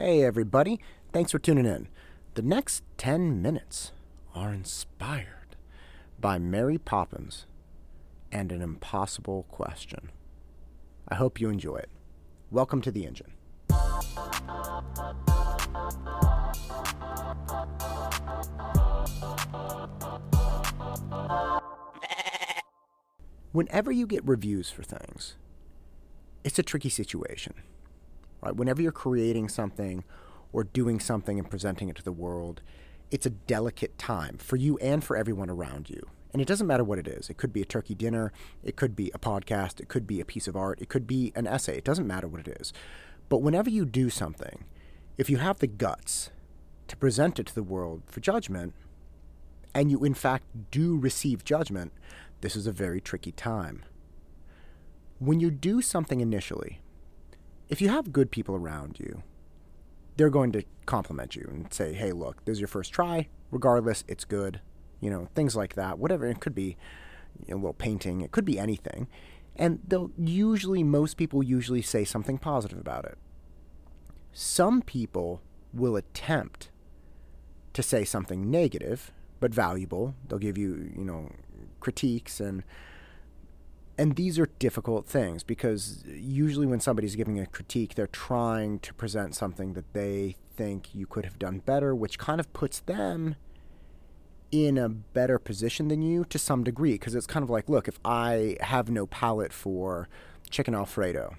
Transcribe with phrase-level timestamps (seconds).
[0.00, 0.78] Hey, everybody.
[1.12, 1.88] Thanks for tuning in.
[2.34, 3.90] The next 10 minutes
[4.32, 5.56] are inspired
[6.20, 7.46] by Mary Poppins
[8.30, 10.12] and an impossible question.
[11.08, 11.88] I hope you enjoy it.
[12.52, 13.32] Welcome to the engine.
[23.50, 25.34] Whenever you get reviews for things,
[26.44, 27.54] it's a tricky situation.
[28.42, 28.54] Right?
[28.54, 30.04] Whenever you're creating something
[30.52, 32.62] or doing something and presenting it to the world,
[33.10, 36.02] it's a delicate time for you and for everyone around you.
[36.32, 37.30] And it doesn't matter what it is.
[37.30, 38.32] It could be a turkey dinner,
[38.62, 41.32] it could be a podcast, it could be a piece of art, it could be
[41.34, 41.78] an essay.
[41.78, 42.72] It doesn't matter what it is.
[43.28, 44.64] But whenever you do something,
[45.16, 46.30] if you have the guts
[46.88, 48.74] to present it to the world for judgment,
[49.74, 51.92] and you in fact do receive judgment,
[52.40, 53.84] this is a very tricky time.
[55.18, 56.80] When you do something initially,
[57.68, 59.22] if you have good people around you,
[60.16, 63.28] they're going to compliment you and say, hey, look, this is your first try.
[63.50, 64.60] Regardless, it's good.
[65.00, 65.98] You know, things like that.
[65.98, 66.26] Whatever.
[66.26, 66.76] It could be
[67.48, 69.06] a little painting, it could be anything.
[69.54, 73.18] And they'll usually, most people usually say something positive about it.
[74.32, 76.70] Some people will attempt
[77.74, 80.14] to say something negative, but valuable.
[80.26, 81.32] They'll give you, you know,
[81.80, 82.62] critiques and
[83.98, 88.94] and these are difficult things because usually when somebody's giving a critique, they're trying to
[88.94, 93.34] present something that they think you could have done better, which kind of puts them
[94.52, 96.92] in a better position than you to some degree.
[96.92, 100.08] Because it's kind of like, look, if I have no palate for
[100.48, 101.34] chicken Alfredo,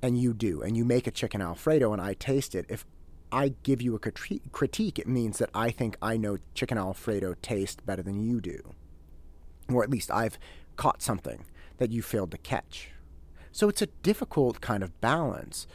[0.00, 2.86] and you do, and you make a chicken Alfredo and I taste it, if
[3.32, 7.84] I give you a critique, it means that I think I know chicken Alfredo taste
[7.84, 8.74] better than you do.
[9.68, 10.38] Or at least I've
[10.76, 11.44] caught something
[11.78, 12.90] that you failed to catch.
[13.52, 15.66] So it's a difficult kind of balance.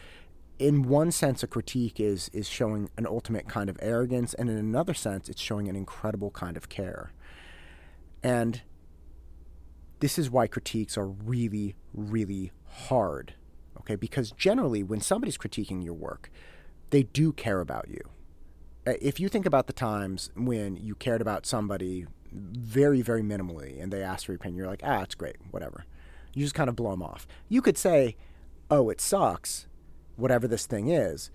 [0.58, 4.58] In one sense, a critique is, is showing an ultimate kind of arrogance, and in
[4.58, 7.12] another sense, it's showing an incredible kind of care.
[8.24, 8.62] And
[10.00, 13.34] this is why critiques are really, really hard.
[13.80, 16.32] Okay, because generally, when somebody's critiquing your work,
[16.90, 18.02] they do care about you.
[18.88, 23.82] Uh, if you think about the times when you cared about somebody very, very minimally,
[23.82, 24.58] and they ask for your opinion.
[24.58, 25.86] You're like, ah, it's great, whatever.
[26.34, 27.28] You just kind of blow them off.
[27.50, 28.16] You could say,
[28.70, 29.68] oh, it sucks,
[30.16, 31.32] whatever this thing is,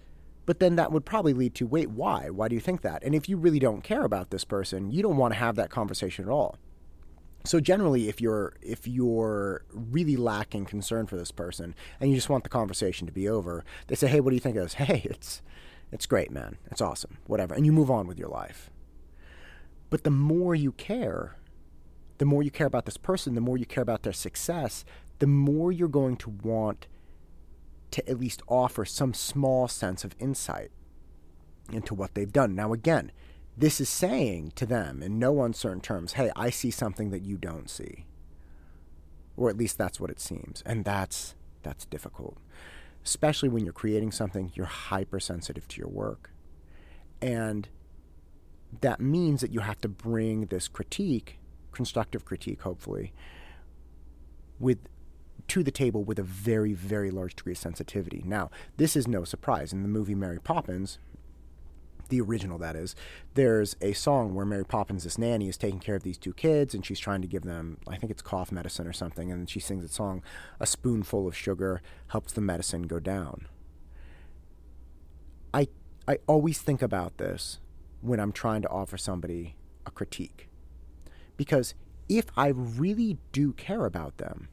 [0.47, 2.29] but then that would probably lead to, wait, why?
[2.31, 3.03] Why do you think that?
[3.05, 5.71] And if you really don't care about this person, you don't want to have that
[5.71, 6.57] conversation at all.
[7.45, 12.29] So generally, if you're if you're really lacking concern for this person and you just
[12.29, 14.75] want the conversation to be over, they say, "Hey, what do you think of this?"
[14.89, 15.41] "Hey, it's
[15.91, 16.59] it's great, man.
[16.71, 17.17] It's awesome.
[17.27, 18.71] Whatever." And you move on with your life.
[19.91, 21.37] But the more you care,
[22.19, 24.85] the more you care about this person, the more you care about their success,
[25.19, 26.87] the more you're going to want
[27.91, 30.71] to at least offer some small sense of insight
[31.73, 32.55] into what they've done.
[32.55, 33.11] Now, again,
[33.57, 37.37] this is saying to them in no uncertain terms, hey, I see something that you
[37.37, 38.07] don't see.
[39.37, 40.63] Or at least that's what it seems.
[40.65, 42.39] And that's that's difficult.
[43.05, 46.31] Especially when you're creating something, you're hypersensitive to your work.
[47.21, 47.69] And
[48.81, 51.39] that means that you have to bring this critique,
[51.73, 53.13] constructive critique, hopefully,
[54.59, 54.79] with
[55.49, 58.23] to the table with a very, very large degree of sensitivity.
[58.25, 59.73] Now, this is no surprise.
[59.73, 61.01] In the movie Mary Poppins,
[62.09, 62.95] the original that is,
[63.35, 66.73] there's a song where Mary Poppins, this nanny, is taking care of these two kids
[66.73, 69.59] and she's trying to give them, I think it's cough medicine or something, and she
[69.59, 70.23] sings a song,
[70.61, 73.49] A spoonful of sugar helps the medicine go down.
[75.53, 75.67] I
[76.07, 77.59] I always think about this
[78.01, 79.57] when I'm trying to offer somebody
[79.87, 80.49] a critique.
[81.37, 81.75] Because
[82.09, 84.49] if I really do care about them,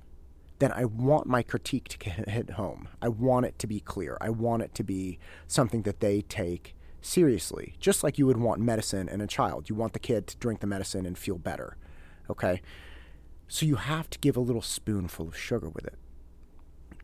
[0.59, 2.88] then I want my critique to hit home.
[3.02, 4.18] I want it to be clear.
[4.22, 8.59] I want it to be something that they take seriously, just like you would want
[8.59, 9.69] medicine in a child.
[9.69, 11.78] You want the kid to drink the medicine and feel better.
[12.30, 12.62] Okay?
[13.47, 15.96] So you have to give a little spoonful of sugar with it.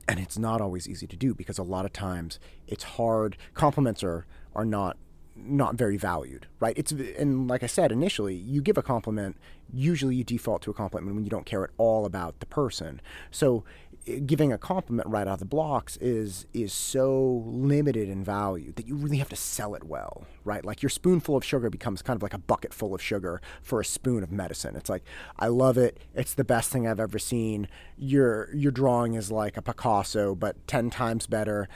[0.08, 3.38] And it's not always easy to do because a lot of times it's hard.
[3.54, 4.98] Compliments are, are not
[5.36, 6.78] not very valued, right?
[6.78, 9.38] It's and like I said initially, you give a compliment.
[9.74, 13.02] Usually, you default to a compliment when you don't care at all about the person.
[13.32, 13.64] So,
[14.06, 18.72] eh, giving a compliment right out of the blocks is is so limited in value
[18.74, 20.64] that you really have to sell it well, right?
[20.64, 23.80] Like your spoonful of sugar becomes kind of like a bucket full of sugar for
[23.80, 24.76] a spoon of medicine.
[24.76, 25.04] It's like
[25.40, 26.00] I love it.
[26.14, 27.68] It's the best thing I've ever seen.
[27.98, 31.68] Your your drawing is like a Picasso, but ten times better.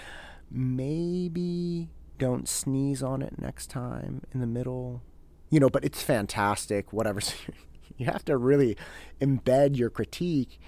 [0.49, 5.01] Maybe don't sneeze on it next time in the middle.
[5.49, 7.21] You know, but it's fantastic, whatever.
[7.97, 8.77] you have to really
[9.21, 10.59] embed your critique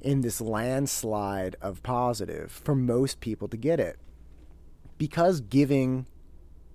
[0.00, 3.98] in this landslide of positive for most people to get it.
[4.98, 6.06] because giving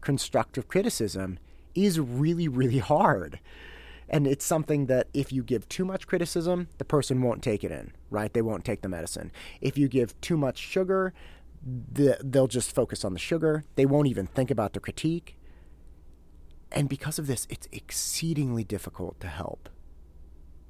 [0.02, 1.40] constructive criticism
[1.76, 3.40] is really, really hard.
[4.10, 7.72] And it's something that if you give too much criticism, the person won't take it
[7.72, 8.32] in, right?
[8.34, 9.32] They won't take the medicine.
[9.62, 11.14] If you give too much sugar,
[11.64, 13.64] the, they'll just focus on the sugar.
[13.76, 15.38] They won't even think about the critique.
[16.72, 19.70] And because of this, it's exceedingly difficult to help.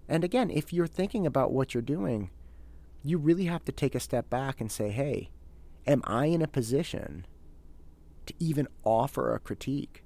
[0.07, 2.29] And again, if you're thinking about what you're doing,
[3.03, 5.31] you really have to take a step back and say, hey,
[5.85, 7.25] am I in a position
[8.25, 10.03] to even offer a critique,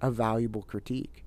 [0.00, 1.24] a valuable critique?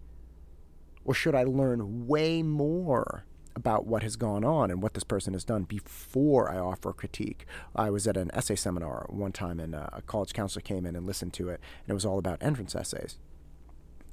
[1.04, 3.25] Or should I learn way more
[3.57, 7.45] about what has gone on and what this person has done before I offer critique?
[7.75, 10.95] I was at an essay seminar one time, and uh, a college counselor came in
[10.95, 13.18] and listened to it, and it was all about entrance essays.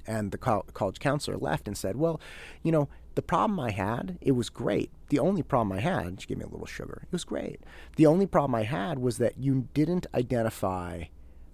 [0.07, 2.21] And the college counselor left and said, Well,
[2.63, 4.91] you know, the problem I had, it was great.
[5.09, 7.61] The only problem I had, she gave me a little sugar, it was great.
[7.97, 11.05] The only problem I had was that you didn't identify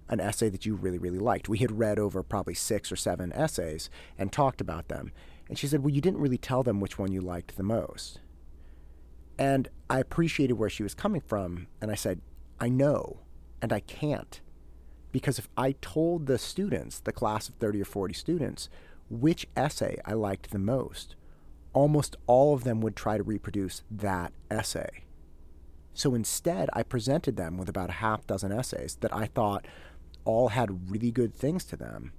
[0.09, 1.47] an essay that you really, really liked.
[1.47, 5.11] We had read over probably six or seven essays and talked about them.
[5.51, 8.21] And she said, Well, you didn't really tell them which one you liked the most.
[9.37, 11.67] And I appreciated where she was coming from.
[11.81, 12.21] And I said,
[12.61, 13.19] I know,
[13.61, 14.39] and I can't.
[15.11, 18.69] Because if I told the students, the class of 30 or 40 students,
[19.09, 21.17] which essay I liked the most,
[21.73, 25.03] almost all of them would try to reproduce that essay.
[25.93, 29.67] So instead, I presented them with about a half dozen essays that I thought
[30.23, 32.13] all had really good things to them,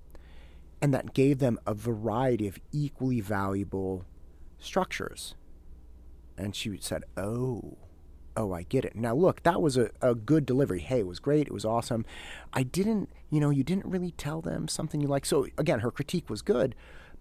[0.83, 4.05] and that gave them a variety of equally valuable
[4.59, 5.37] structures.
[6.37, 7.79] And she said, Oh,
[8.37, 8.97] oh, I get it.
[8.97, 10.81] Now, look, that was a, a good delivery.
[10.81, 11.47] Hey, it was great.
[11.47, 12.05] It was awesome.
[12.53, 15.25] I didn't, you know, you didn't really tell them something you like.
[15.25, 16.75] So, again, her critique was good,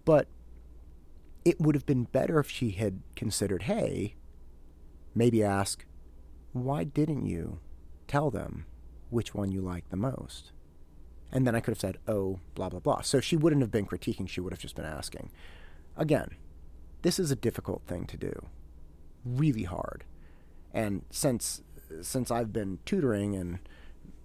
[0.04, 0.26] but
[1.44, 4.16] it would have been better if she had considered, hey,
[5.14, 5.84] maybe ask,
[6.52, 7.60] why didn't you
[8.08, 8.66] tell them
[9.10, 10.52] which one you liked the most?
[11.32, 13.00] And then I could have said, oh, blah, blah, blah.
[13.00, 15.30] So she wouldn't have been critiquing, she would have just been asking.
[15.96, 16.36] Again,
[17.02, 18.46] this is a difficult thing to do,
[19.24, 20.04] really hard.
[20.72, 21.62] And since
[22.00, 23.58] since I've been tutoring and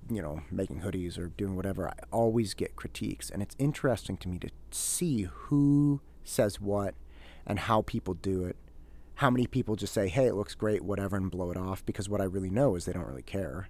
[0.10, 4.30] you know making hoodies or doing whatever, I always get critiques, and it's interesting to
[4.30, 6.96] me to see who says what
[7.46, 8.56] and how people do it.
[9.16, 11.86] How many people just say, "Hey, it looks great, whatever," and blow it off?
[11.86, 13.70] Because what I really know is they don't really care.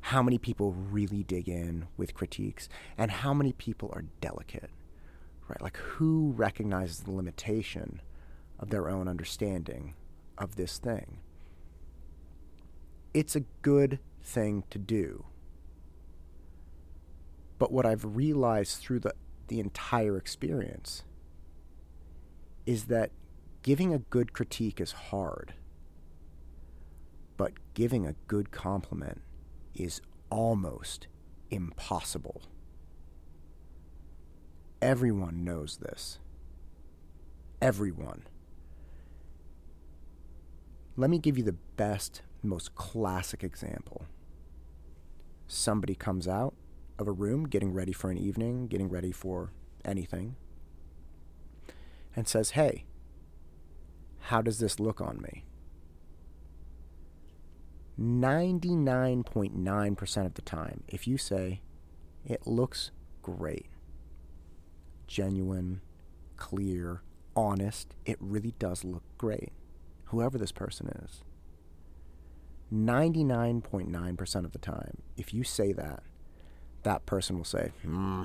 [0.00, 4.70] How many people really dig in with critiques, and how many people are delicate,
[5.48, 5.60] right?
[5.60, 8.00] Like who recognizes the limitation
[8.58, 9.94] of their own understanding
[10.38, 11.18] of this thing?
[13.14, 15.24] it's a good thing to do.
[17.58, 19.14] But what I've realized through the,
[19.48, 21.02] the entire experience
[22.66, 23.10] is that
[23.62, 25.54] giving a good critique is hard,
[27.36, 29.22] but giving a good compliment
[29.78, 31.06] is almost
[31.50, 32.42] impossible.
[34.82, 36.18] Everyone knows this.
[37.60, 38.24] Everyone.
[40.96, 44.06] Let me give you the best most classic example.
[45.46, 46.54] Somebody comes out
[46.98, 49.52] of a room getting ready for an evening, getting ready for
[49.84, 50.36] anything,
[52.14, 52.84] and says, Hey,
[54.20, 55.44] how does this look on me?
[58.00, 61.62] 99.9% of the time, if you say,
[62.24, 62.92] it looks
[63.22, 63.66] great,
[65.06, 65.80] genuine,
[66.36, 67.02] clear,
[67.34, 69.52] honest, it really does look great,
[70.06, 71.22] whoever this person is.
[72.72, 76.02] 99.9% of the time, if you say that,
[76.82, 78.24] that person will say, hmm.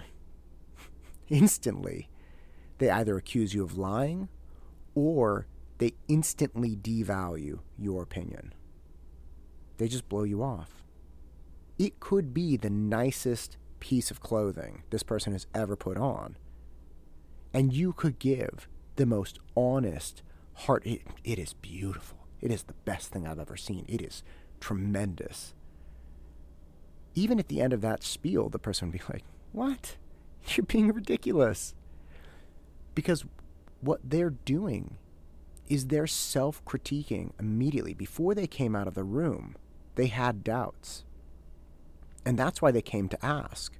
[1.29, 2.09] Instantly,
[2.77, 4.27] they either accuse you of lying
[4.93, 5.47] or
[5.77, 8.53] they instantly devalue your opinion.
[9.77, 10.83] They just blow you off.
[11.79, 16.37] It could be the nicest piece of clothing this person has ever put on.
[17.53, 20.21] And you could give the most honest
[20.53, 20.85] heart.
[20.85, 22.17] It, it is beautiful.
[22.41, 23.85] It is the best thing I've ever seen.
[23.87, 24.23] It is
[24.59, 25.53] tremendous.
[27.15, 29.97] Even at the end of that spiel, the person would be like, What?
[30.47, 31.73] You're being ridiculous.
[32.95, 33.25] Because
[33.81, 34.97] what they're doing
[35.67, 37.93] is they're self critiquing immediately.
[37.93, 39.55] Before they came out of the room,
[39.95, 41.03] they had doubts.
[42.25, 43.77] And that's why they came to ask.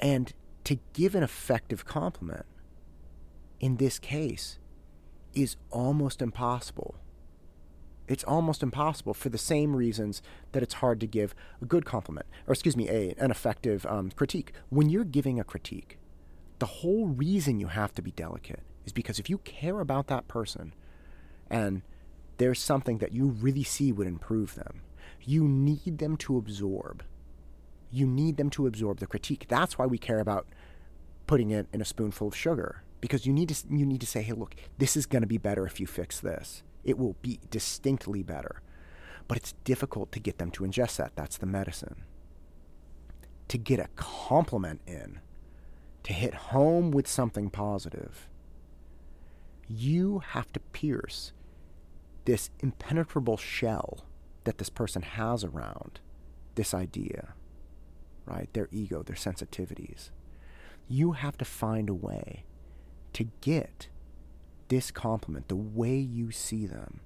[0.00, 0.32] And
[0.64, 2.46] to give an effective compliment
[3.60, 4.58] in this case
[5.34, 6.96] is almost impossible.
[8.08, 10.20] It's almost impossible for the same reasons
[10.52, 14.10] that it's hard to give a good compliment, or excuse me, a, an effective um,
[14.10, 14.52] critique.
[14.68, 15.98] When you're giving a critique,
[16.58, 20.26] the whole reason you have to be delicate is because if you care about that
[20.26, 20.74] person
[21.48, 21.82] and
[22.40, 24.82] there's something that you really see would improve them,
[25.22, 27.04] you need them to absorb
[27.92, 29.46] You need them to absorb the critique.
[29.48, 30.46] That's why we care about
[31.28, 34.22] putting it in a spoonful of sugar because you need to you need to say,
[34.22, 36.64] "Hey, look, this is going to be better if you fix this.
[36.84, 38.62] It will be distinctly better."
[39.28, 41.16] But it's difficult to get them to ingest that.
[41.16, 42.04] That's the medicine.
[43.48, 45.20] To get a compliment in,
[46.04, 48.28] to hit home with something positive,
[49.68, 51.32] you have to pierce
[52.24, 54.04] this impenetrable shell
[54.44, 56.00] that this person has around
[56.54, 57.34] this idea,
[58.26, 58.48] right?
[58.52, 60.10] Their ego, their sensitivities.
[60.88, 62.44] You have to find a way
[63.12, 63.88] to get
[64.68, 67.00] this compliment the way you see them,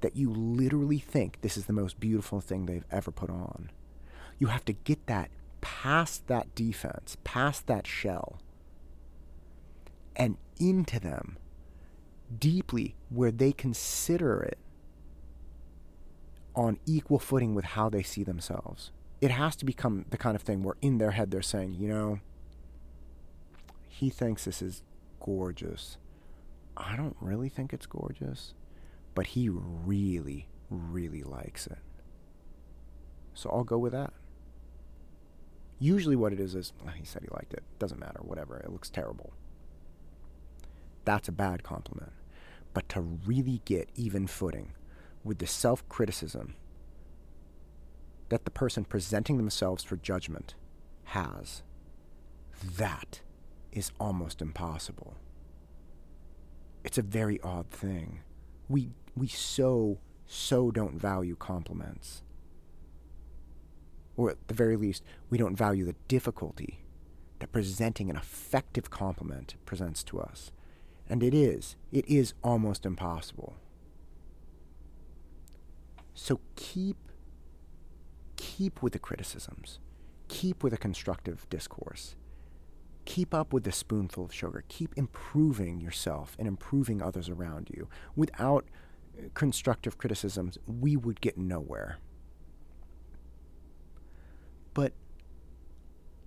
[0.00, 3.70] that you literally think this is the most beautiful thing they've ever put on.
[4.38, 5.30] You have to get that
[5.60, 8.38] past that defense, past that shell,
[10.14, 11.38] and into them
[12.38, 14.58] deeply where they consider it
[16.54, 18.90] on equal footing with how they see themselves.
[19.20, 21.88] It has to become the kind of thing where in their head they're saying, you
[21.88, 22.20] know,
[23.88, 24.82] he thinks this is
[25.20, 25.98] gorgeous.
[26.76, 28.54] I don't really think it's gorgeous,
[29.14, 31.78] but he really, really likes it.
[33.34, 34.12] So I'll go with that.
[35.78, 37.62] Usually, what it is is he said he liked it.
[37.78, 38.58] Doesn't matter, whatever.
[38.58, 39.32] It looks terrible.
[41.06, 42.12] That's a bad compliment.
[42.74, 44.72] But to really get even footing
[45.24, 46.56] with the self criticism
[48.28, 50.54] that the person presenting themselves for judgment
[51.04, 51.62] has,
[52.76, 53.20] that
[53.72, 55.14] is almost impossible.
[56.84, 58.20] It's a very odd thing.
[58.68, 62.22] We, we so, so don't value compliments.
[64.16, 66.80] Or at the very least, we don't value the difficulty
[67.38, 70.50] that presenting an effective compliment presents to us.
[71.08, 73.54] And it is, it is almost impossible.
[76.14, 76.96] So keep
[78.36, 79.78] keep with the criticisms.
[80.28, 82.16] Keep with a constructive discourse
[83.06, 84.64] keep up with the spoonful of sugar.
[84.68, 87.88] Keep improving yourself and improving others around you.
[88.14, 88.66] Without
[89.32, 91.98] constructive criticisms, we would get nowhere.
[94.74, 94.92] But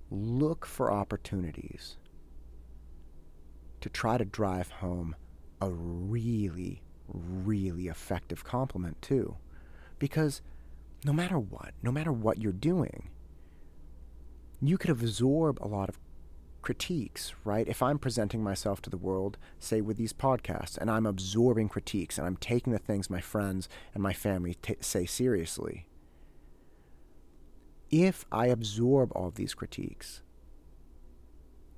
[0.09, 1.97] look for opportunities
[3.81, 5.15] to try to drive home
[5.61, 9.37] a really, really effective compliment, too.
[9.97, 10.41] Because
[11.03, 13.09] no matter what, no matter what you're doing,
[14.61, 15.99] you could absorb a lot of
[16.61, 17.67] critiques, right?
[17.67, 22.17] If I'm presenting myself to the world, say with these podcasts, and I'm absorbing critiques
[22.17, 25.87] and I'm taking the things my friends and my family t- say seriously,
[27.89, 30.21] if I absorb all of these critiques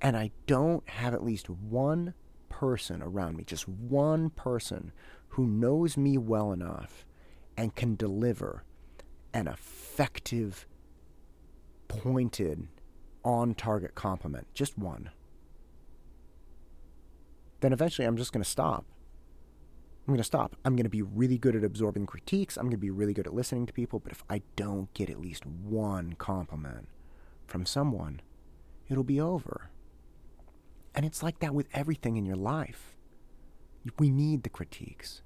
[0.02, 2.14] and I don't have at least one
[2.48, 4.92] person around me, just one person
[5.28, 7.06] who knows me well enough
[7.56, 8.64] and can deliver
[9.32, 10.66] an effective,
[11.88, 12.66] pointed,
[13.24, 15.10] on target compliment, just one,
[17.60, 18.84] then eventually I'm just going to stop.
[20.06, 20.56] I'm going to stop.
[20.64, 22.56] I'm going to be really good at absorbing critiques.
[22.56, 24.00] I'm going to be really good at listening to people.
[24.00, 26.88] But if I don't get at least one compliment
[27.46, 28.20] from someone,
[28.88, 29.70] it'll be over.
[30.94, 32.96] And it's like that with everything in your life.
[33.98, 35.22] We need the critiques.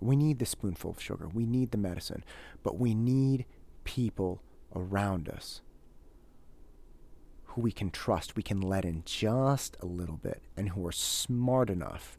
[0.00, 1.28] We need the spoonful of sugar.
[1.28, 2.24] We need the medicine.
[2.62, 3.44] But we need
[3.84, 4.42] people
[4.74, 5.60] around us
[7.44, 10.92] who we can trust, we can let in just a little bit, and who are
[10.92, 12.16] smart enough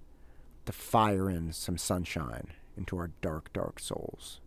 [0.65, 4.41] to fire in some sunshine into our dark, dark souls.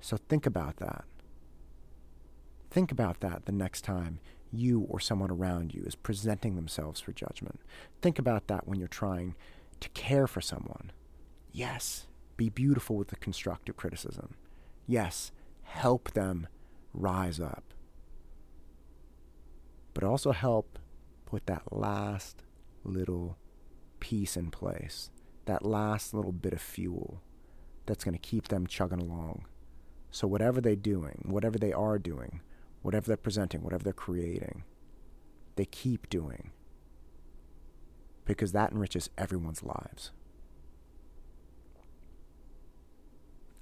[0.00, 1.04] So think about that.
[2.70, 4.18] Think about that the next time
[4.58, 7.60] you or someone around you is presenting themselves for judgment.
[8.02, 9.34] Think about that when you're trying
[9.80, 10.92] to care for someone.
[11.52, 12.06] Yes,
[12.36, 14.34] be beautiful with the constructive criticism.
[14.86, 15.32] Yes,
[15.62, 16.46] help them
[16.92, 17.74] rise up
[19.94, 20.78] but also help
[21.24, 22.42] put that last
[22.82, 23.38] little
[24.00, 25.10] piece in place,
[25.46, 27.22] that last little bit of fuel
[27.86, 29.46] that's going to keep them chugging along.
[30.10, 32.40] So, whatever they're doing, whatever they are doing,
[32.84, 34.62] whatever they're presenting, whatever they're creating,
[35.56, 36.50] they keep doing
[38.26, 40.12] because that enriches everyone's lives.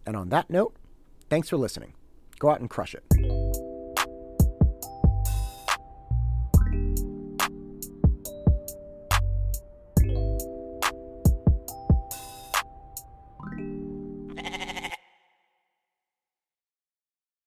[0.04, 0.74] And on that note,
[1.30, 1.94] thanks for listening.
[2.40, 3.04] Go out and crush it.